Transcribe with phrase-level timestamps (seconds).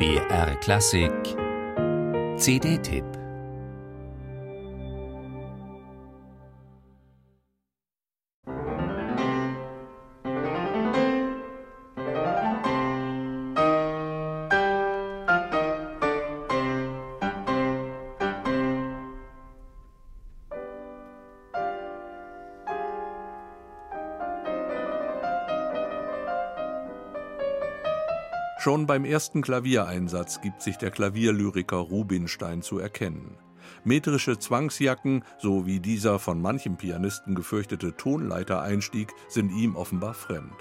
[0.00, 1.36] BR Klassik.
[2.38, 3.19] CD-Tipp
[28.60, 33.38] Schon beim ersten Klaviereinsatz gibt sich der Klavierlyriker Rubinstein zu erkennen.
[33.84, 40.52] Metrische Zwangsjacken sowie dieser von manchem Pianisten gefürchtete Tonleitereinstieg sind ihm offenbar fremd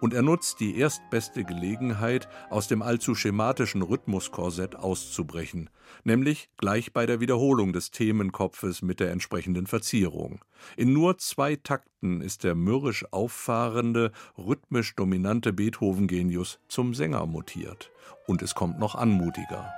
[0.00, 5.70] und er nutzt die erstbeste Gelegenheit, aus dem allzu schematischen Rhythmuskorsett auszubrechen,
[6.04, 10.44] nämlich gleich bei der Wiederholung des Themenkopfes mit der entsprechenden Verzierung.
[10.76, 17.90] In nur zwei Takten ist der mürrisch auffahrende, rhythmisch dominante Beethoven-Genius zum Sänger mutiert.
[18.26, 19.72] Und es kommt noch anmutiger.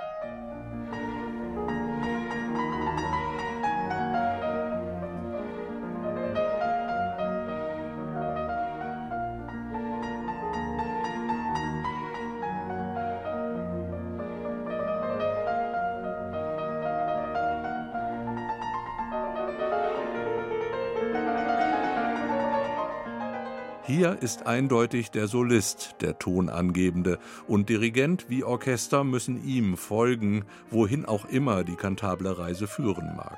[23.85, 31.05] Hier ist eindeutig der Solist der Tonangebende, und Dirigent wie Orchester müssen ihm folgen, wohin
[31.05, 33.37] auch immer die kantable Reise führen mag.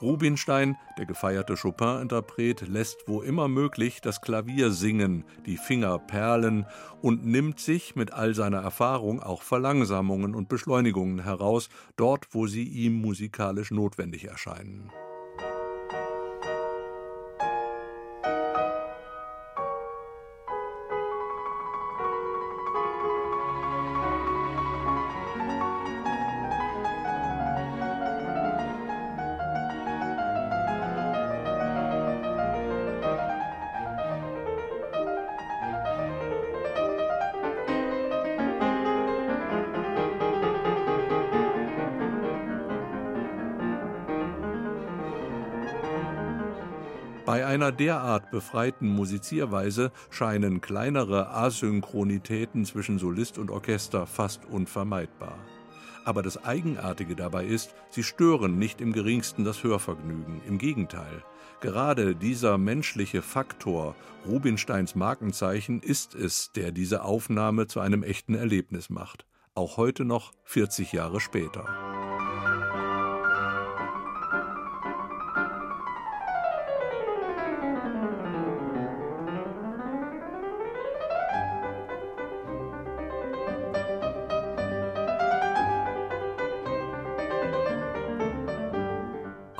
[0.00, 6.64] Rubinstein, der gefeierte Chopin-Interpret, lässt wo immer möglich das Klavier singen, die Finger perlen
[7.02, 12.64] und nimmt sich mit all seiner Erfahrung auch Verlangsamungen und Beschleunigungen heraus, dort wo sie
[12.64, 14.90] ihm musikalisch notwendig erscheinen.
[47.26, 55.36] Bei einer derart befreiten Musizierweise scheinen kleinere Asynchronitäten zwischen Solist und Orchester fast unvermeidbar.
[56.04, 60.40] Aber das Eigenartige dabei ist, sie stören nicht im geringsten das Hörvergnügen.
[60.46, 61.24] Im Gegenteil.
[61.60, 68.88] Gerade dieser menschliche Faktor, Rubinsteins Markenzeichen, ist es, der diese Aufnahme zu einem echten Erlebnis
[68.88, 69.26] macht.
[69.56, 71.95] Auch heute noch, 40 Jahre später.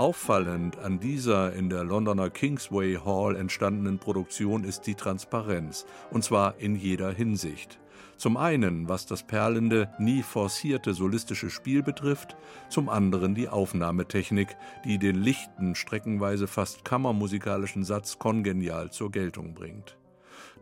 [0.06, 6.58] Auffallend an dieser in der Londoner Kingsway Hall entstandenen Produktion ist die Transparenz, und zwar
[6.58, 7.80] in jeder Hinsicht.
[8.16, 12.36] Zum einen, was das perlende, nie forcierte solistische Spiel betrifft,
[12.68, 19.96] zum anderen die Aufnahmetechnik, die den lichten, streckenweise fast kammermusikalischen Satz kongenial zur Geltung bringt.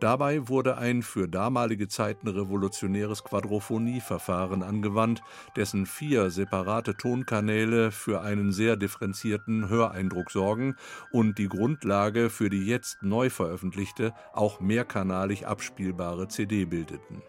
[0.01, 5.23] Dabei wurde ein für damalige Zeiten revolutionäres Quadrophonieverfahren angewandt,
[5.57, 10.77] dessen vier separate Tonkanäle für einen sehr differenzierten Höreindruck sorgen
[11.11, 17.23] und die Grundlage für die jetzt neu veröffentlichte, auch mehrkanalig abspielbare CD bildeten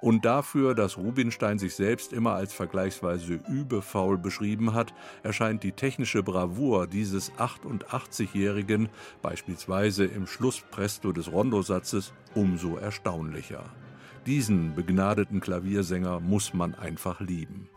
[0.00, 6.22] und dafür, dass Rubinstein sich selbst immer als vergleichsweise übefaul beschrieben hat, erscheint die technische
[6.22, 8.88] Bravour dieses 88-Jährigen
[9.22, 13.64] beispielsweise im Schlusspresto des Rondosatzes umso erstaunlicher.
[14.26, 17.68] Diesen begnadeten Klaviersänger muss man einfach lieben.